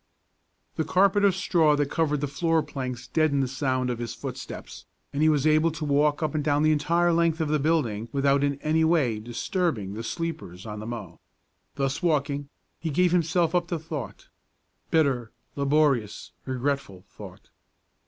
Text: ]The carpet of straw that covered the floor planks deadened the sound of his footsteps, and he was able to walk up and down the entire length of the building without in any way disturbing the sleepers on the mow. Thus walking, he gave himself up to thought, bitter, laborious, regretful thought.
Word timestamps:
]The 0.77 0.83
carpet 0.83 1.23
of 1.23 1.35
straw 1.35 1.75
that 1.75 1.91
covered 1.91 2.21
the 2.21 2.27
floor 2.27 2.63
planks 2.63 3.05
deadened 3.07 3.43
the 3.43 3.47
sound 3.47 3.91
of 3.91 3.99
his 3.99 4.15
footsteps, 4.15 4.87
and 5.13 5.21
he 5.21 5.29
was 5.29 5.45
able 5.45 5.69
to 5.73 5.85
walk 5.85 6.23
up 6.23 6.33
and 6.33 6.43
down 6.43 6.63
the 6.63 6.71
entire 6.71 7.13
length 7.13 7.39
of 7.39 7.49
the 7.49 7.59
building 7.59 8.09
without 8.11 8.43
in 8.43 8.55
any 8.63 8.83
way 8.83 9.19
disturbing 9.19 9.93
the 9.93 10.01
sleepers 10.01 10.65
on 10.65 10.79
the 10.79 10.87
mow. 10.87 11.19
Thus 11.75 12.01
walking, 12.01 12.49
he 12.79 12.89
gave 12.89 13.11
himself 13.11 13.53
up 13.53 13.67
to 13.67 13.77
thought, 13.77 14.27
bitter, 14.89 15.31
laborious, 15.55 16.31
regretful 16.47 17.05
thought. 17.07 17.51